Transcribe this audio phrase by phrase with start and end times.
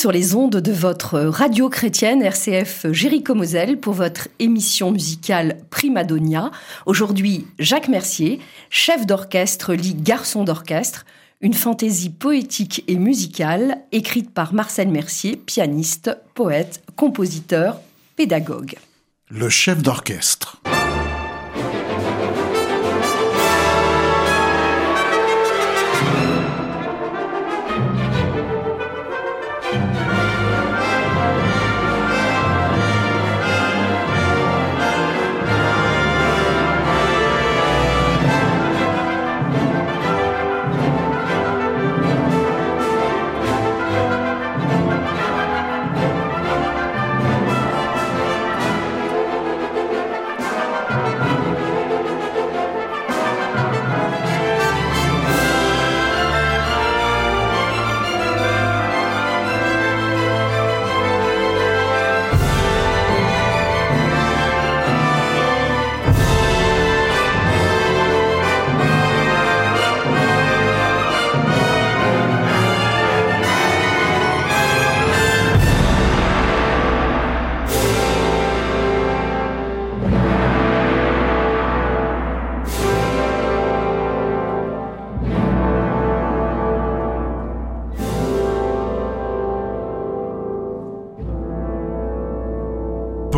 [0.00, 6.50] Sur les ondes de votre radio chrétienne RCF Jéricho Moselle pour votre émission musicale Primadonia.
[6.86, 8.40] Aujourd'hui, Jacques Mercier,
[8.70, 11.04] chef d'orchestre, lit Garçon d'orchestre,
[11.42, 17.78] une fantaisie poétique et musicale écrite par Marcel Mercier, pianiste, poète, compositeur,
[18.16, 18.76] pédagogue.
[19.28, 20.62] Le chef d'orchestre.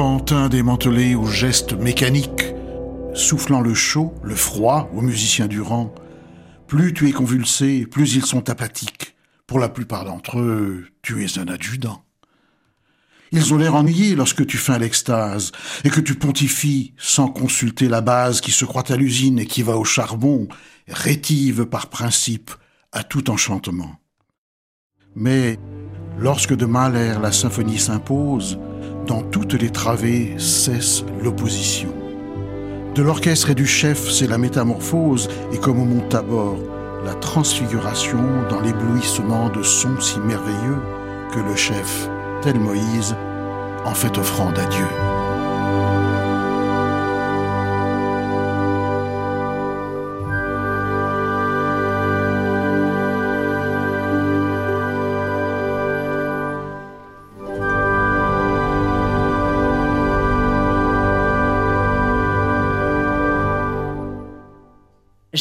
[0.03, 2.57] Pantin démantelé aux gestes mécaniques,
[3.15, 5.95] soufflant le chaud, le froid aux musiciens du rang.
[6.67, 9.15] Plus tu es convulsé, plus ils sont apathiques.
[9.47, 12.03] Pour la plupart d'entre eux, tu es un adjudant.
[13.31, 15.53] Ils ont l'air ennuyés lorsque tu fais l'extase
[15.85, 19.63] et que tu pontifies sans consulter la base qui se croit à l'usine et qui
[19.63, 20.49] va au charbon,
[20.89, 22.51] rétive par principe
[22.91, 24.01] à tout enchantement.
[25.15, 25.61] Mais
[26.19, 28.59] lorsque de Mahler la symphonie s'impose,
[29.07, 31.89] dans toutes les travées cesse l'opposition.
[32.95, 36.59] De l'orchestre et du chef, c'est la métamorphose, et comme au mont Tabor,
[37.05, 38.21] la transfiguration
[38.51, 40.79] dans l'éblouissement de sons si merveilleux
[41.33, 42.09] que le chef,
[42.43, 43.17] tel Moïse,
[43.85, 44.87] en fait offrande à Dieu.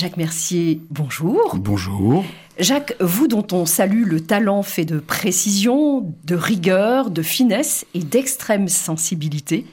[0.01, 1.57] Jacques Mercier, bonjour.
[1.57, 2.25] Bonjour.
[2.57, 7.99] Jacques, vous dont on salue le talent fait de précision, de rigueur, de finesse et
[7.99, 9.63] d'extrême sensibilité,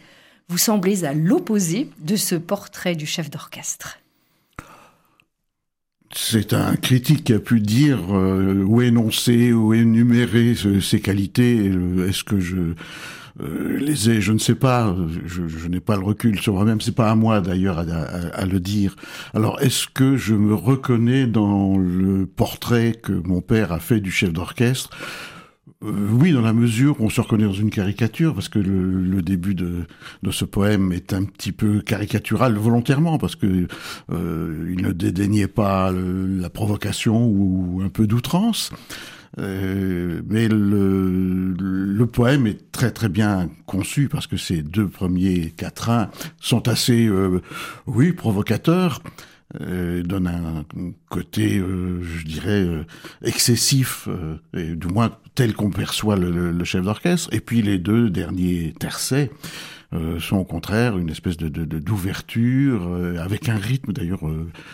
[0.50, 4.00] vous semblez à l'opposé de ce portrait du chef d'orchestre.
[6.12, 11.72] C'est un critique qui a pu dire euh, ou énoncer ou énumérer ses qualités.
[12.06, 12.75] Est-ce que je
[13.41, 17.10] euh, je ne sais pas, je, je n'ai pas le recul sur moi-même, c'est pas
[17.10, 18.97] à moi d'ailleurs à, à, le dire.
[19.34, 24.10] Alors est-ce que je me reconnais dans le portrait que mon père a fait du
[24.10, 24.91] chef d'orchestre?
[25.84, 29.00] Euh, oui, dans la mesure où on se reconnaît dans une caricature, parce que le,
[29.00, 29.84] le début de,
[30.25, 33.69] de, ce poème est un petit peu caricatural volontairement, parce que
[34.10, 38.72] euh, il ne dédaignait pas le, la provocation ou un peu d'outrance.
[39.39, 46.11] Euh, mais le, poème est très très bien conçu parce que ces deux premiers quatrains
[46.41, 47.41] sont assez, euh,
[47.87, 49.03] oui, provocateurs.
[49.62, 50.65] Euh, donnent un
[51.09, 52.66] côté, euh, je dirais,
[53.22, 54.06] excessif,
[54.55, 57.33] et du moins tel qu'on perçoit le, chef d'orchestre.
[57.33, 59.31] Et puis les deux derniers tercets
[60.21, 64.21] sont au contraire une espèce de d'ouverture, avec un rythme d'ailleurs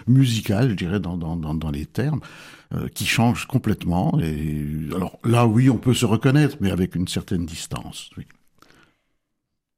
[0.08, 2.20] musical, je dirais, dans, dans, dans les termes.
[2.74, 4.18] Euh, qui change complètement.
[4.20, 8.10] Et alors là, oui, on peut se reconnaître, mais avec une certaine distance.
[8.16, 8.24] Oui.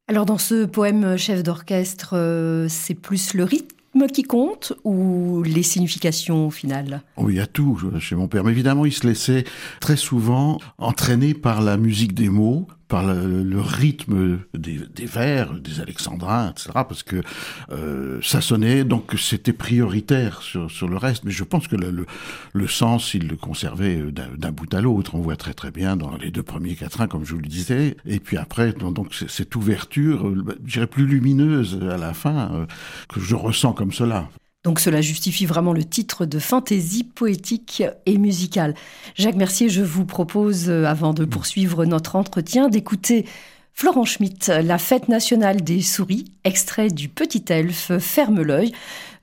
[0.08, 3.76] Alors dans ce poème chef d'orchestre, euh, c'est plus le rythme
[4.12, 7.02] qui compte ou les significations au final?
[7.16, 8.44] Oui, il y a tout chez mon père.
[8.44, 9.44] Mais évidemment, il se laissait
[9.81, 15.80] très souvent entraîner par la musique des mots, par le, rythme des, des, vers, des
[15.80, 17.22] alexandrins, etc., parce que
[17.70, 21.24] euh, ça sonnait, donc c'était prioritaire sur, sur le reste.
[21.24, 22.06] Mais je pense que le, le,
[22.52, 25.14] le sens, il le conservait d'un bout à l'autre.
[25.14, 27.96] On voit très très bien dans les deux premiers quatrains, comme je vous le disais.
[28.06, 32.66] Et puis après, donc cette ouverture, euh, je dirais plus lumineuse à la fin, euh,
[33.08, 34.28] que je ressens comme cela.
[34.66, 38.74] Donc cela justifie vraiment le titre de fantaisie poétique et musicale.
[39.14, 43.26] Jacques Mercier, je vous propose, euh, avant de poursuivre notre entretien, d'écouter
[43.74, 48.72] Florent Schmitt, La fête nationale des souris, extrait du Petit Elfe, Ferme l'œil,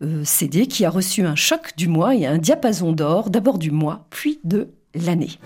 [0.01, 3.69] euh, CD qui a reçu un choc du mois et un diapason d'or, d'abord du
[3.69, 5.39] mois, puis de l'année.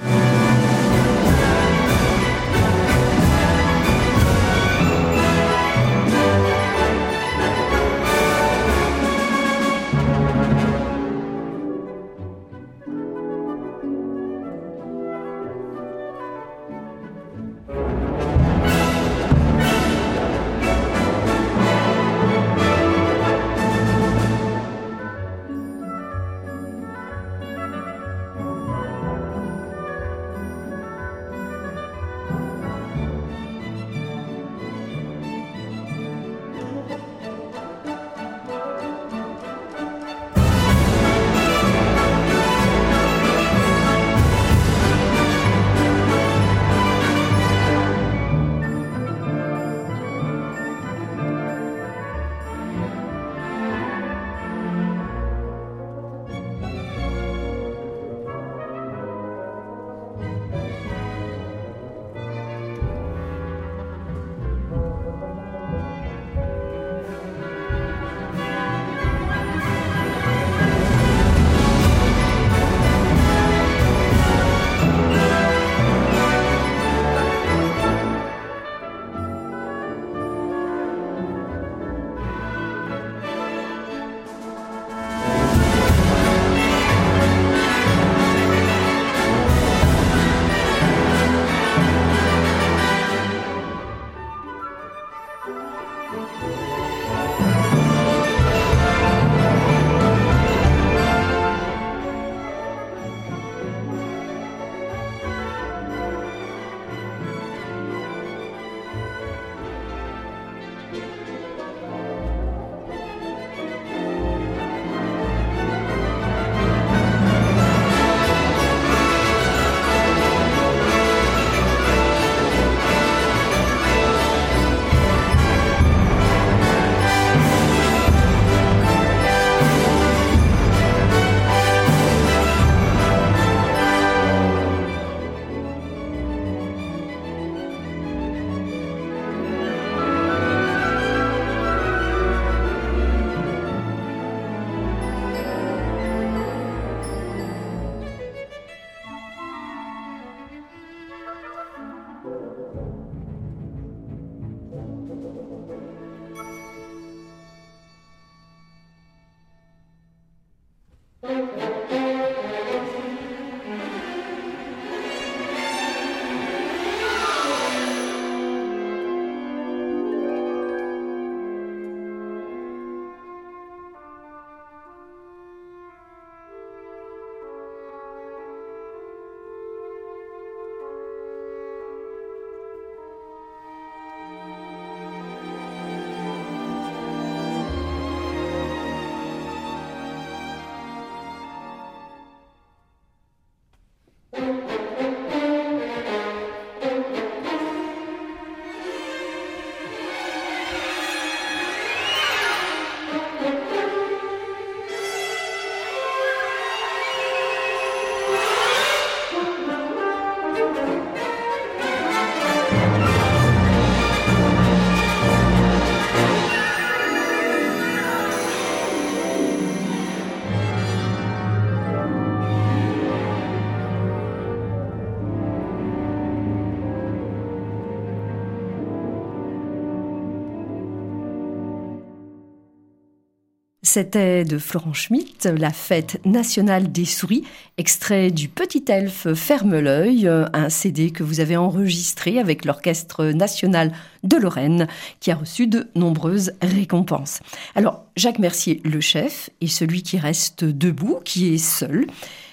[233.89, 237.45] C'était de Florent Schmitt, la fête nationale des souris,
[237.77, 243.93] extrait du Petit Elfe Ferme l'œil, un CD que vous avez enregistré avec l'Orchestre national
[244.25, 244.89] de Lorraine,
[245.21, 247.39] qui a reçu de nombreuses récompenses.
[247.75, 252.07] Alors, Jacques Mercier, le chef, est celui qui reste debout, qui est seul.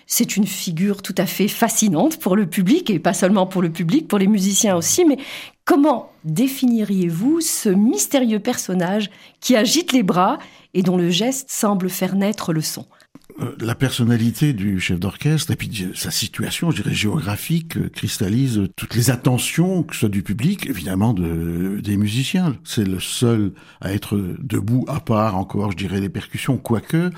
[0.06, 3.70] C'est une figure tout à fait fascinante pour le public, et pas seulement pour le
[3.70, 5.18] public, pour les musiciens aussi, mais
[5.64, 10.38] comment définiriez-vous ce mystérieux personnage qui agite les bras
[10.74, 12.86] et dont le geste semble faire naître le son?
[13.58, 18.94] La personnalité du chef d'orchestre et puis sa situation, je dirais géographique, euh, cristallise toutes
[18.94, 22.56] les attentions, que ce soit du public, évidemment de, des musiciens.
[22.64, 27.10] C'est le seul à être debout, à part encore, je dirais, les percussions, quoique,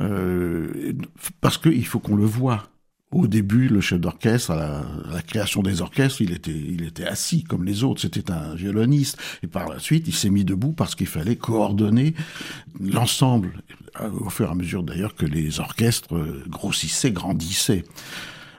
[0.00, 0.92] euh,
[1.40, 2.64] parce qu'il faut qu'on le voit.
[3.12, 7.44] Au début, le chef d'orchestre, à, la, création des orchestres, il était, il était assis
[7.44, 8.00] comme les autres.
[8.00, 9.18] C'était un violoniste.
[9.42, 12.14] Et par la suite, il s'est mis debout parce qu'il fallait coordonner
[12.80, 13.62] l'ensemble,
[14.18, 16.14] au fur et à mesure d'ailleurs que les orchestres
[16.48, 17.84] grossissaient, grandissaient.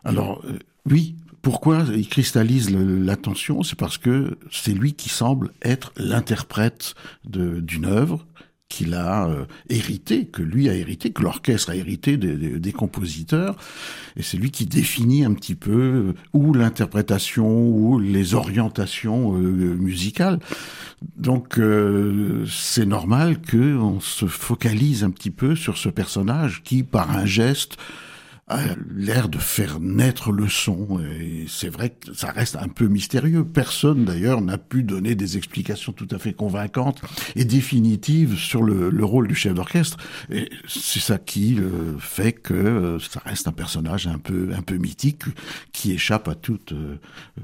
[0.06, 3.64] Alors, euh, oui, pourquoi il cristallise l'attention?
[3.64, 6.96] C'est parce que c'est lui qui semble être l'interprète
[7.26, 8.26] d'une œuvre
[8.74, 13.56] qu'il a euh, hérité, que lui a hérité, que l'orchestre a hérité des, compositeurs,
[14.18, 19.40] et c'est lui qui définit un petit peu euh, où l'interprétation, ou les orientations euh,
[19.40, 20.40] musicales.
[21.18, 21.60] Donc
[22.50, 27.78] c'est normal qu'on se focalise un petit peu sur ce personnage qui, par un geste,
[28.48, 28.60] a
[28.94, 31.00] l'air de faire naître le son.
[31.20, 33.46] Et c'est vrai que ça reste un peu mystérieux.
[33.46, 37.02] Personne, d'ailleurs, n'a pu donner des explications tout à fait convaincantes
[37.36, 39.98] et définitives sur le, rôle du chef d'orchestre.
[40.30, 44.62] Et c'est ça qui euh, fait que euh, ça reste un personnage un peu, un
[44.62, 45.24] peu mythique
[45.72, 47.00] qui échappe à toute euh,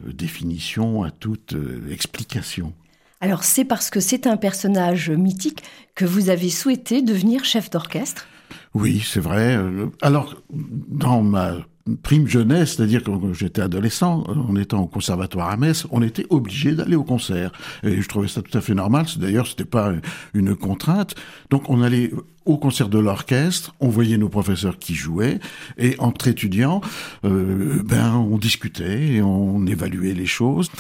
[0.05, 1.55] définition, à toute
[1.89, 2.73] explication.
[3.21, 5.63] Alors c'est parce que c'est un personnage mythique
[5.95, 8.25] que vous avez souhaité devenir chef d'orchestre?
[8.73, 9.59] Oui, c'est vrai.
[10.01, 11.55] Alors, dans ma
[12.03, 16.73] prime jeunesse, c'est-à-dire quand j'étais adolescent, en étant au conservatoire à Metz, on était obligé
[16.73, 17.51] d'aller au concert.
[17.83, 19.05] Et je trouvais ça tout à fait normal.
[19.17, 19.93] D'ailleurs, c'était pas
[20.33, 21.15] une contrainte.
[21.49, 22.11] Donc, on allait
[22.45, 25.39] au concert de l'orchestre, on voyait nos professeurs qui jouaient,
[25.77, 26.81] et entre étudiants,
[27.23, 30.71] euh, ben, on discutait et on évaluait les choses.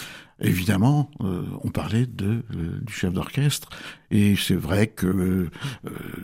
[0.41, 3.69] Évidemment, euh, on parlait de, euh, du chef d'orchestre,
[4.09, 5.49] et c'est vrai que euh,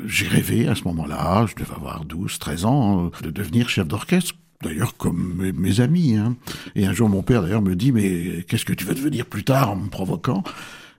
[0.06, 4.36] j'ai rêvé à ce moment-là, je devais avoir 12, 13 ans, de devenir chef d'orchestre,
[4.64, 6.16] d'ailleurs comme mes, amis.
[6.16, 6.38] Hein.
[6.76, 9.44] Et un jour, mon père d'ailleurs me dit, mais qu'est-ce que tu veux devenir plus
[9.44, 10.44] tard en me provoquant?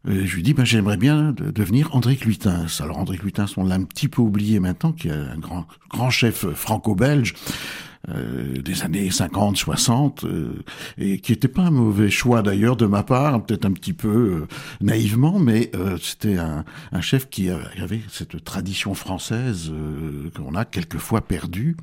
[0.09, 2.81] Et je lui dis, ben, j'aimerais bien devenir André Cluitens.
[2.81, 6.11] Alors André Cluitens, on l'a un petit peu oublié maintenant, qui est un grand, grand
[6.11, 7.35] chef franco-belge,
[8.09, 10.63] euh, des années 50, 60, euh,
[10.97, 14.09] et qui n'était pas un mauvais choix d'ailleurs de ma part, peut-être un petit peu
[14.09, 14.47] euh,
[14.81, 19.73] naïvement, mais c'était un, un, chef qui avait cette tradition française
[20.37, 21.77] qu'on a quelquefois perdue.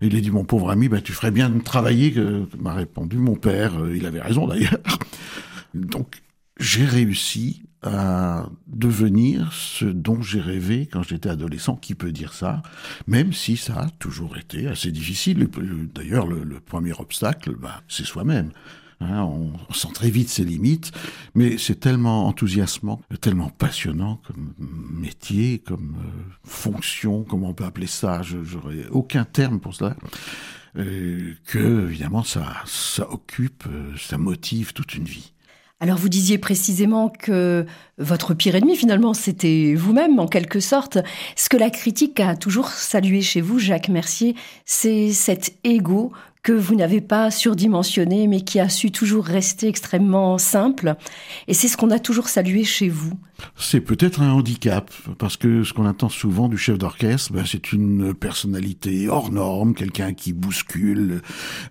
[0.00, 2.14] il a dit, mon pauvre ami, ben, tu ferais bien de travailler,
[2.58, 4.78] m'a répondu mon père, il avait raison d'ailleurs.
[5.74, 6.22] Donc
[6.58, 11.76] j'ai réussi à devenir ce dont j'ai rêvé quand j'étais adolescent.
[11.76, 12.62] Qui peut dire ça?
[13.06, 15.48] Même si ça a toujours été assez difficile.
[15.94, 18.50] D'ailleurs, le, premier obstacle, bah, c'est soi-même.
[19.00, 20.90] Hein, on, sent très vite ses limites,
[21.34, 27.88] mais c'est tellement enthousiasmant, tellement passionnant comme métier, comme euh, fonction, comment on peut appeler
[27.88, 29.96] ça, j'aurais aucun terme pour cela,
[30.78, 35.34] euh, que évidemment ça, ça occupe, euh, ça motive toute une vie.
[35.78, 37.66] Alors vous disiez précisément que
[37.98, 40.98] votre pire ennemi finalement c'était vous-même en quelque sorte.
[41.36, 46.12] Ce que la critique a toujours salué chez vous, Jacques Mercier, c'est cet ego
[46.46, 50.94] que vous n'avez pas surdimensionné, mais qui a su toujours rester extrêmement simple.
[51.48, 53.18] Et c'est ce qu'on a toujours salué chez vous.
[53.56, 57.72] C'est peut-être un handicap, parce que ce qu'on attend souvent du chef d'orchestre, ben, c'est
[57.72, 61.20] une personnalité hors norme, quelqu'un qui bouscule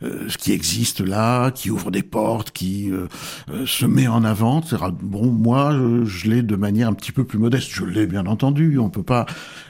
[0.04, 3.08] euh, ce qui existe là, qui ouvre des portes, qui euh,
[3.52, 4.62] euh, se met en avant.
[5.02, 5.72] Bon, moi,
[6.04, 7.70] je, l'ai de manière un petit peu plus modeste.
[7.72, 8.78] Je l'ai bien entendu.
[8.78, 9.26] On peut pas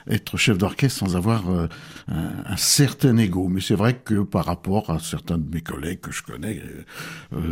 [0.09, 1.67] être chef d'orchestre sans avoir un,
[2.07, 3.47] un, certain ego.
[3.47, 6.62] Mais c'est vrai que par rapport à certains de mes collègues que je connais,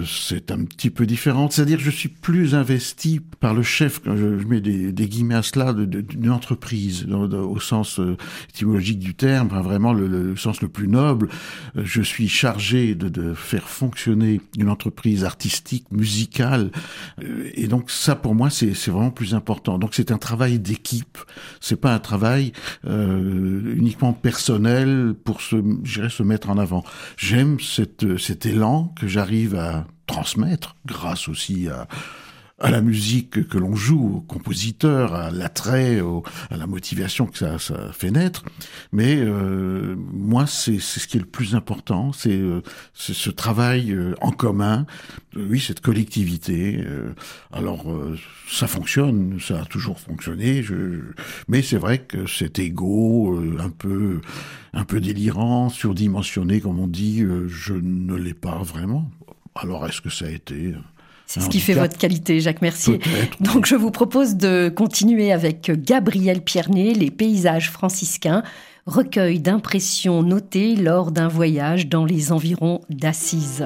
[0.06, 1.50] c'est un petit peu différent.
[1.50, 5.74] C'est-à-dire, je suis plus investi par le chef je mets des, des, guillemets à cela,
[5.74, 8.18] d'une entreprise, au sens euh,
[8.50, 11.30] étymologique du terme, vraiment le, sens le plus noble.
[11.76, 16.72] Euh, je suis chargé de, de, faire fonctionner une entreprise artistique, musicale,
[17.22, 19.78] euh, et donc ça pour moi c'est vraiment plus important.
[19.78, 21.18] Donc c'est un travail d'équipe,
[21.60, 22.43] c'est pas un travail
[22.86, 26.84] euh, uniquement personnel pour se, se mettre en avant.
[27.18, 31.88] J'aime cet élan que j'arrive à transmettre grâce aussi à
[32.60, 36.02] à la musique que l'on joue, au compositeur, à l'attrait,
[36.50, 38.44] à la motivation que ça, ça fait naître.
[38.92, 42.62] Mais euh, moi, c'est ce qui est le plus important, c'est euh,
[42.94, 44.86] ce travail euh, en commun,
[45.36, 46.84] oui, cette collectivité.
[47.52, 47.92] alors,
[48.48, 51.02] ça fonctionne, ça a toujours fonctionné, je,
[51.48, 54.22] mais c'est vrai que cet ego un peu
[54.74, 59.10] un peu délirant, surdimensionné, comme on dit, je ne l'ai pas vraiment.
[59.56, 60.76] Alors, est-ce que ça a été
[61.26, 63.00] c'est ce qui fait votre qualité, Jacques Mercier.
[63.40, 68.44] Donc je vous propose de continuer avec Gabriel Piernet, Les paysages franciscains,
[68.86, 73.64] recueil d'impressions notées lors d'un voyage dans les environs d'Assise.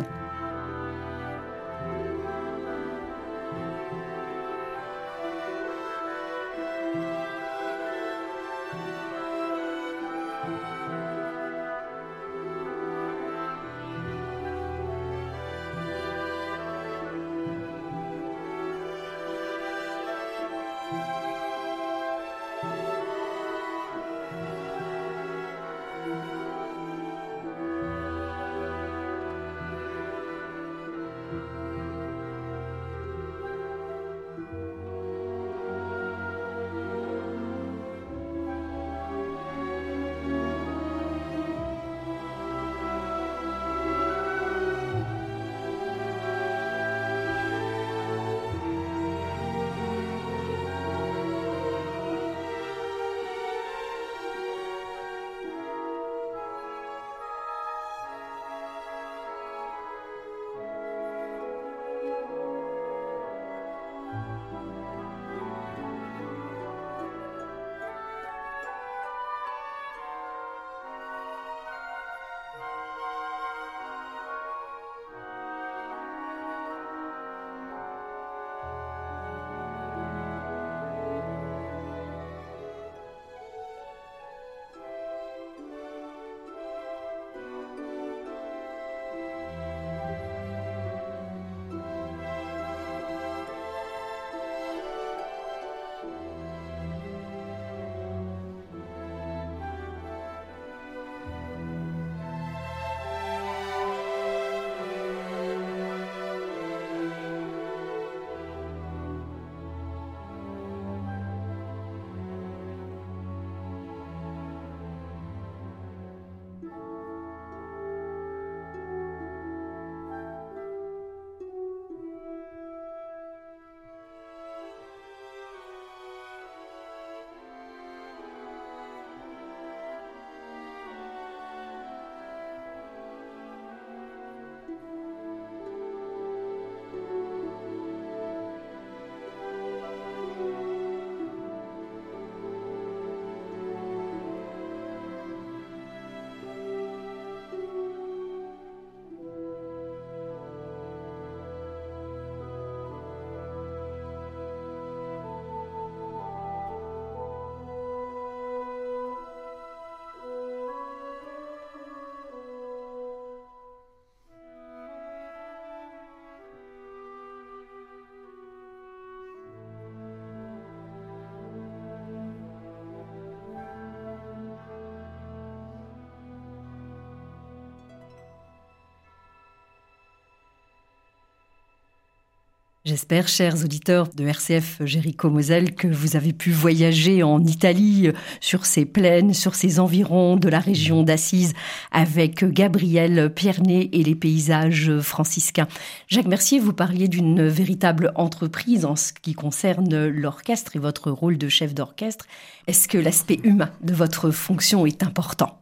[182.87, 188.65] J'espère, chers auditeurs de RCF Jéricho Moselle, que vous avez pu voyager en Italie sur
[188.65, 191.51] ces plaines, sur ces environs de la région d'Assise
[191.91, 195.67] avec Gabriel Piernet et les paysages franciscains.
[196.07, 201.37] Jacques Mercier, vous parliez d'une véritable entreprise en ce qui concerne l'orchestre et votre rôle
[201.37, 202.25] de chef d'orchestre.
[202.67, 205.59] Est-ce que l'aspect humain de votre fonction est important?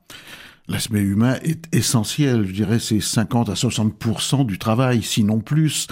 [0.67, 5.87] L'aspect humain est essentiel, je dirais c'est 50 à 60% du travail, sinon plus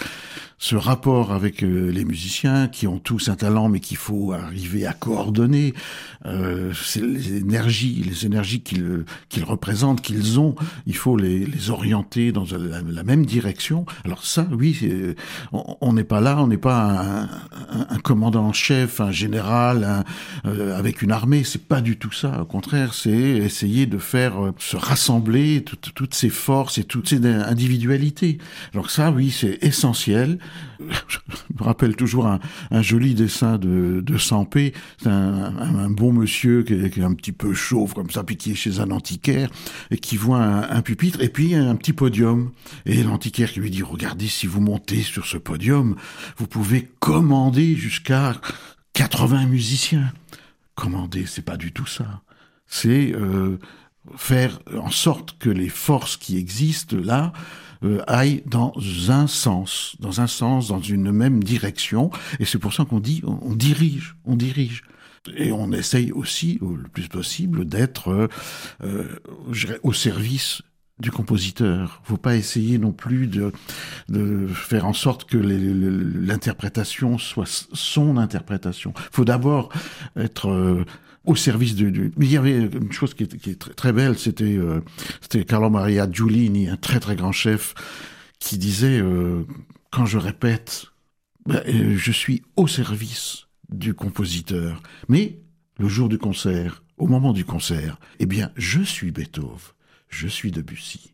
[0.64, 4.86] ce rapport avec euh, les musiciens qui ont tous un talent mais qu'il faut arriver
[4.86, 5.74] à coordonner,
[6.26, 10.56] euh, les énergies, les énergies qu'ils qu'ils représentent, qu'ils ont,
[10.88, 13.86] il faut les, les orienter dans la, même direction.
[14.06, 14.80] Alors ça, oui,
[15.52, 17.30] on n'est pas là, on n'est pas un,
[17.90, 20.06] un, commandant en chef, un général,
[20.46, 22.42] euh, avec une armée, c'est pas du tout ça.
[22.42, 27.26] Au contraire, c'est essayer de faire euh, se rassembler toutes ces forces et toutes ces
[27.26, 28.38] individualités.
[28.74, 30.38] Alors ça, oui, c'est essentiel.
[30.80, 31.18] Je
[31.60, 32.40] me rappelle toujours un,
[32.82, 37.94] joli dessin de, de Sampé, c'est un, bon monsieur qui est, un petit peu chauve
[37.94, 39.50] comme ça, puis qui est chez un antiquaire,
[39.92, 42.52] et qui voit un, pupitre, et puis un petit podium.
[42.86, 45.96] Et l'antiquaire qui lui dit, regardez, si vous montez sur ce podium,
[46.38, 48.40] vous pouvez commander jusqu'à
[48.94, 50.12] 80 musiciens.
[50.76, 52.22] Commander, c'est pas du tout ça.
[52.66, 53.60] C'est euh,
[54.16, 57.34] faire en sorte que les forces qui existent là
[57.84, 58.74] euh, aillent dans
[59.10, 62.12] un sens, dans un sens, dans une même direction.
[62.40, 64.84] Et c'est pour ça qu'on dit, on, dirige, on dirige.
[65.38, 68.28] Et on essaye aussi, le plus possible, d'être euh,
[68.84, 69.20] euh
[69.84, 70.62] au service
[71.00, 72.02] du compositeur.
[72.04, 73.52] Faut pas essayer non plus de,
[74.10, 78.94] de faire en sorte que l'interprétation soit son interprétation.
[79.12, 79.70] Faut d'abord
[80.16, 80.86] être euh,
[81.26, 84.82] au service du, Mais il y avait une chose qui est, très, belle, c'était euh,
[85.22, 87.74] c'était Carlo Maria Giulini, un très très grand chef,
[88.40, 89.46] qui disait euh,
[89.90, 90.88] quand je répète,
[91.46, 95.40] ben, euh, je suis au service du compositeur, mais
[95.80, 99.58] le jour du concert, au moment du concert, eh bien, je suis Beethoven,
[100.10, 101.14] je suis Debussy,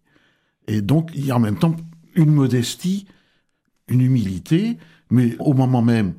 [0.67, 1.75] et donc il y a en même temps
[2.15, 3.05] une modestie,
[3.87, 4.77] une humilité,
[5.11, 6.15] mais au moment même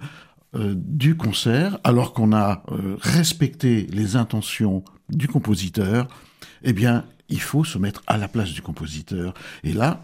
[0.57, 6.09] euh, du concert, alors qu'on a euh, respecté les intentions du compositeur,
[6.65, 9.33] eh bien, il faut se mettre à la place du compositeur.
[9.63, 10.03] Et là,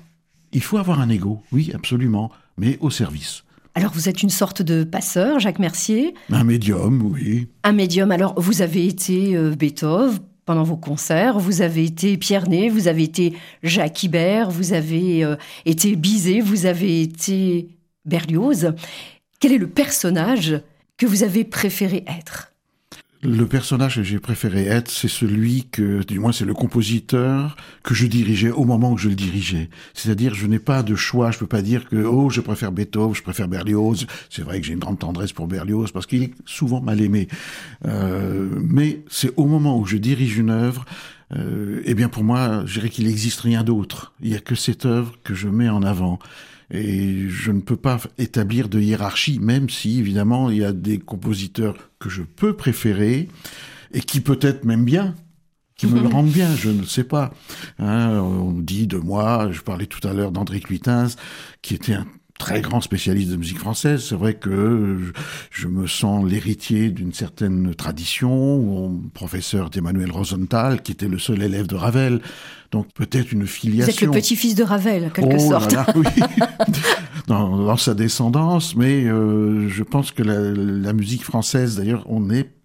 [0.52, 3.42] il faut avoir un ego, oui, absolument, mais au service.
[3.74, 7.48] Alors vous êtes une sorte de passeur, Jacques Mercier Un médium, oui.
[7.64, 8.12] Un médium.
[8.12, 12.86] Alors vous avez été euh, Beethoven pendant vos concerts, vous avez été Pierre Ney, vous
[12.86, 15.26] avez été Jacques Ibert, vous avez
[15.64, 18.72] été Bizet, vous avez été Berlioz.
[19.40, 20.60] Quel est le personnage
[20.96, 22.52] que vous avez préféré être?
[23.22, 27.94] Le personnage que j'ai préféré être, c'est celui que, du moins c'est le compositeur que
[27.94, 29.68] je dirigeais au moment où je le dirigeais.
[29.94, 33.14] C'est-à-dire, je n'ai pas de choix, je peux pas dire que, oh, je préfère Beethoven,
[33.14, 34.06] je préfère Berlioz.
[34.30, 37.26] C'est vrai que j'ai une grande tendresse pour Berlioz parce qu'il est souvent mal aimé.
[37.86, 40.84] Euh, mais c'est au moment où je dirige une œuvre,
[41.34, 44.14] euh, eh bien pour moi, je dirais qu'il n'existe rien d'autre.
[44.20, 46.18] Il n'y a que cette œuvre que je mets en avant.
[46.70, 50.98] Et je ne peux pas établir de hiérarchie, même si évidemment il y a des
[50.98, 53.28] compositeurs que je peux préférer
[53.92, 55.14] et qui peut-être m'aiment bien,
[55.76, 57.32] qui me le rendent bien, je ne sais pas.
[57.78, 61.06] Hein, on dit de moi, je parlais tout à l'heure d'André Cluitins,
[61.62, 62.06] qui était un
[62.38, 64.04] très grand spécialiste de musique française.
[64.08, 64.98] C'est vrai que
[65.50, 68.58] je me sens l'héritier d'une certaine tradition.
[68.58, 72.20] Mon professeur d'Emmanuel Rosenthal, qui était le seul élève de Ravel.
[72.72, 73.92] Donc peut-être une filiation.
[73.92, 75.76] Vous êtes le petit-fils de Ravel, en quelque oh sorte.
[75.94, 76.04] oui.
[77.26, 82.30] dans, dans, sa descendance, mais euh, je pense que la, la musique française, d'ailleurs, on
[82.30, 82.55] est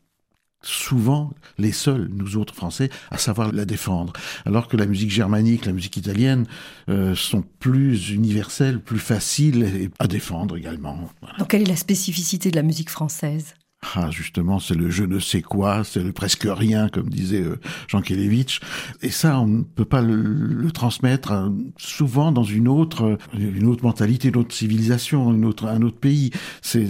[0.64, 4.14] souvent les seuls, nous autres Français, à savoir la défendre.
[4.46, 6.46] Alors que la musique germanique, la musique italienne
[6.90, 11.10] euh, sont plus universelles, plus faciles à défendre également.
[11.40, 13.54] Donc quelle est la spécificité de la musique française?
[13.96, 17.60] Ah, justement, c'est le je ne sais quoi, c'est le presque rien, comme disait euh,
[17.88, 18.60] Jean Kelevitch.
[19.02, 23.66] Et ça, on ne peut pas le, transmettre euh, souvent dans une autre, euh, une
[23.66, 26.30] autre mentalité, une autre civilisation, une autre, un autre pays.
[26.62, 26.90] C'est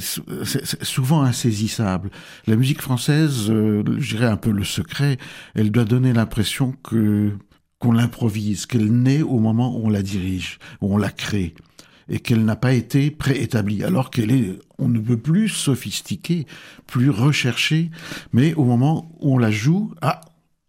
[0.81, 2.11] souvent insaisissable.
[2.45, 5.17] La musique française, je dirais un peu le secret,
[5.55, 7.31] elle doit donner l'impression que
[7.79, 11.55] qu'on l'improvise, qu'elle naît au moment où on la dirige, où on la crée
[12.11, 16.45] et qu'elle n'a pas été préétablie, alors qu'elle est, on ne peut plus sophistiquée,
[16.87, 17.91] plus recherchée,
[18.33, 20.21] mais au moment où on la joue, ah,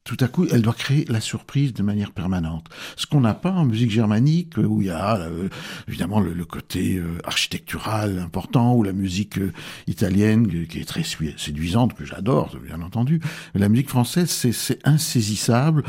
[0.05, 2.67] tout à coup, elle doit créer la surprise de manière permanente.
[2.97, 5.49] Ce qu'on n'a pas en musique germanique, où il y a euh,
[5.87, 9.53] évidemment le, côté euh, architectural important, ou la musique euh,
[9.87, 13.21] italienne qui est très séduisante, que j'adore, bien entendu.
[13.55, 15.85] la musique française, c'est insaisissable.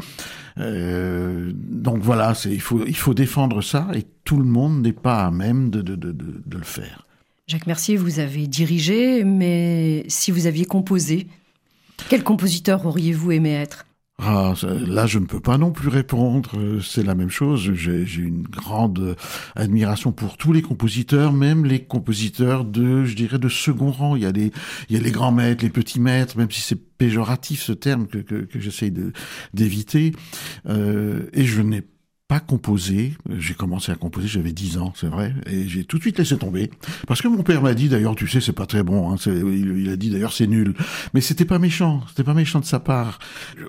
[0.58, 5.32] donc voilà, il faut, il faut défendre ça, et tout le monde n'est pas à
[5.32, 7.08] même de le faire.
[7.48, 11.28] Jacques Mercier, vous avez dirigé, mais si vous aviez composé,
[12.10, 13.86] quel compositeur auriez-vous aimé être?
[14.20, 14.54] Ah,
[14.88, 16.52] là, je ne peux pas non plus répondre.
[16.82, 17.74] C'est la même chose.
[17.74, 19.18] J'ai une grande
[19.56, 24.16] admiration pour tous les compositeurs, même les compositeurs de, je dirais, de second rang.
[24.16, 24.52] Il y a les,
[24.88, 28.08] il y a les grands maîtres, les petits maîtres, même si c'est péjoratif ce terme
[28.08, 28.94] que, que, j'essaye
[29.54, 30.14] d'éviter.
[30.70, 31.84] Euh, et je n'ai
[32.40, 33.14] pas.
[33.38, 36.38] J'ai commencé à composer, j'avais 10 ans, c'est vrai, et j'ai tout de suite laissé
[36.38, 36.70] tomber.
[37.08, 39.12] Parce que mon père m'a dit, d'ailleurs, tu sais, c'est pas très bon.
[39.12, 40.74] Hein, il, a dit, d'ailleurs, c'est nul.
[41.14, 43.20] Mais c'était pas méchant, c'était pas méchant de sa part.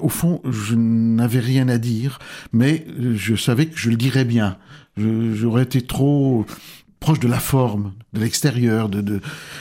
[0.01, 2.19] Au fond, je n'avais rien à dire,
[2.53, 4.57] mais je savais que je le dirais bien.
[4.97, 6.47] J'aurais été trop
[7.05, 9.21] proche de la forme, de l'extérieur, de, de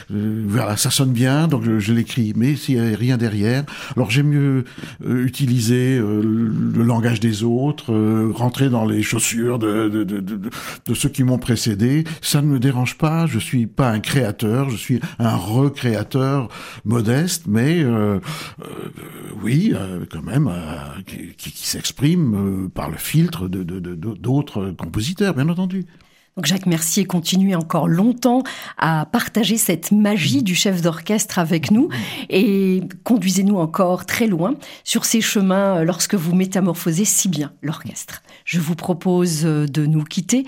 [0.10, 2.32] voilà, ça sonne bien, donc je, l'écris.
[2.38, 3.66] Mais s'il n'y a rien derrière,
[3.98, 4.64] alors j'aime mieux
[5.06, 7.94] utiliser le langage des autres,
[8.32, 12.06] rentrer dans les chaussures de, de, de, ceux qui m'ont précédé.
[12.22, 13.26] Ça ne me dérange pas.
[13.26, 16.48] Je suis pas un créateur, je suis un recréateur
[16.86, 17.86] modeste, mais
[19.42, 19.74] oui,
[20.10, 20.50] quand même,
[21.06, 23.64] qui, qui s'exprime par le filtre de
[24.16, 25.86] d'autres compositeurs, bien entendu.
[26.36, 28.42] Donc Jacques Mercier continue encore longtemps
[28.78, 31.90] à partager cette magie du chef d'orchestre avec nous
[32.30, 38.24] et conduisez-nous encore très loin sur ces chemins lorsque vous métamorphosez si bien l'orchestre.
[38.46, 40.46] Je vous propose de nous quitter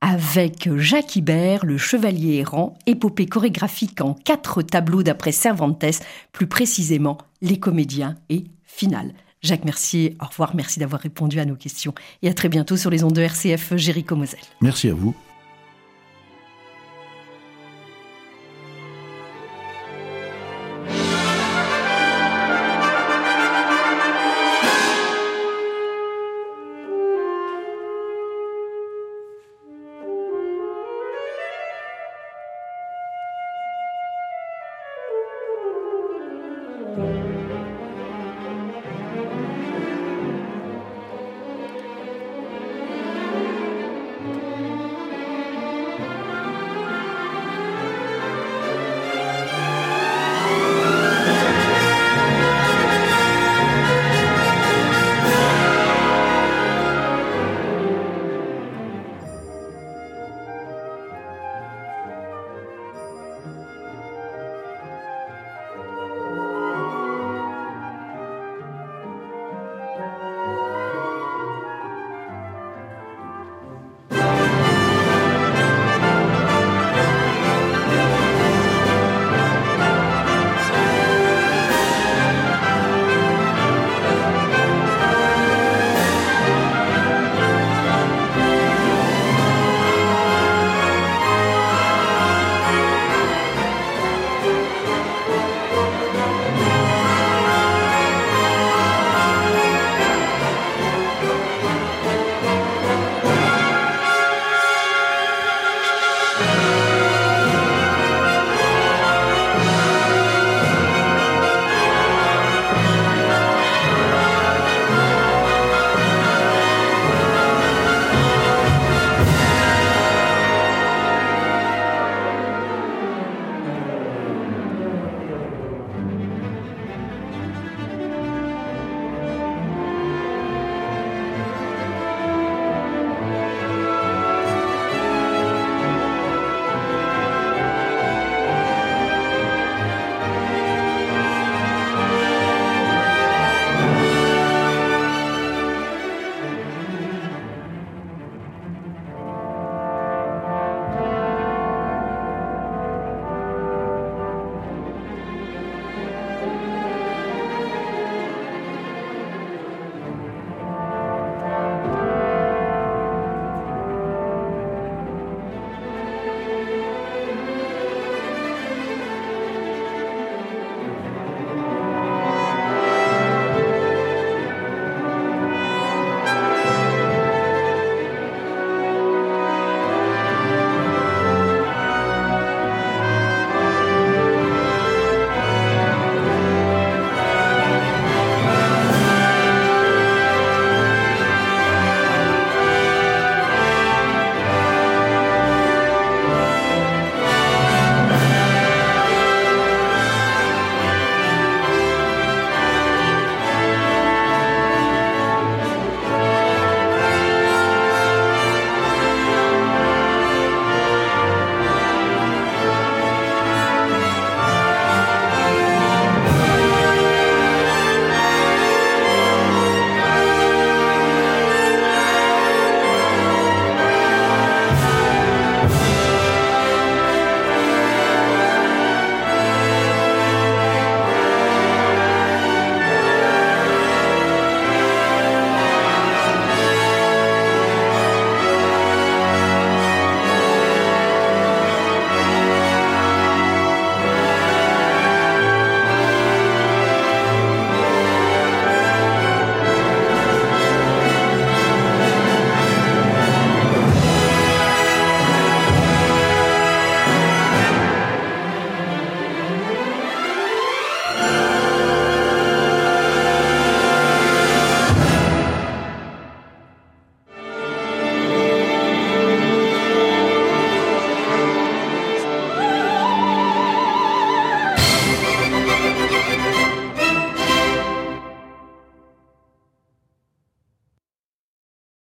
[0.00, 5.84] avec Jacques Ibert, le chevalier errant, épopée chorégraphique en quatre tableaux d'après Cervantes,
[6.30, 9.14] plus précisément Les comédiens et Finale.
[9.44, 12.90] Jacques Mercier, au revoir, merci d'avoir répondu à nos questions et à très bientôt sur
[12.90, 14.40] les ondes de RCF Jéricho Moselle.
[14.62, 15.14] Merci à vous.